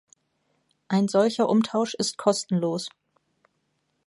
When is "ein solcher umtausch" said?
0.87-1.93